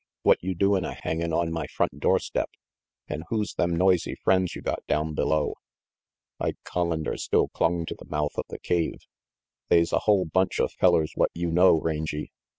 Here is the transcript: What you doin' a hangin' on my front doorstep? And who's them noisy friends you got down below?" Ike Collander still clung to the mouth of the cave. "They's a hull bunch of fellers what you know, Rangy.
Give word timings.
What 0.23 0.41
you 0.43 0.55
doin' 0.55 0.83
a 0.83 0.95
hangin' 0.95 1.31
on 1.31 1.51
my 1.51 1.67
front 1.67 1.99
doorstep? 1.99 2.49
And 3.07 3.23
who's 3.29 3.53
them 3.53 3.75
noisy 3.75 4.15
friends 4.15 4.55
you 4.55 4.63
got 4.63 4.83
down 4.87 5.13
below?" 5.13 5.57
Ike 6.39 6.57
Collander 6.65 7.19
still 7.19 7.49
clung 7.49 7.85
to 7.85 7.93
the 7.99 8.09
mouth 8.09 8.35
of 8.35 8.45
the 8.49 8.57
cave. 8.57 9.01
"They's 9.69 9.93
a 9.93 9.99
hull 9.99 10.25
bunch 10.25 10.59
of 10.59 10.71
fellers 10.71 11.11
what 11.13 11.29
you 11.35 11.51
know, 11.51 11.79
Rangy. 11.79 12.31